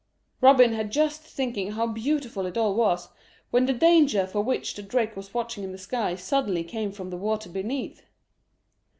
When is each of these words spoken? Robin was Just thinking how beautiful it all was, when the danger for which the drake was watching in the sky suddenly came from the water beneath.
Robin 0.41 0.75
was 0.75 0.87
Just 0.89 1.21
thinking 1.21 1.73
how 1.73 1.85
beautiful 1.85 2.47
it 2.47 2.57
all 2.57 2.73
was, 2.73 3.09
when 3.51 3.67
the 3.67 3.73
danger 3.73 4.25
for 4.25 4.41
which 4.41 4.73
the 4.73 4.81
drake 4.81 5.15
was 5.15 5.31
watching 5.31 5.63
in 5.63 5.73
the 5.73 5.77
sky 5.77 6.15
suddenly 6.15 6.63
came 6.63 6.91
from 6.91 7.11
the 7.11 7.17
water 7.17 7.51
beneath. 7.51 8.01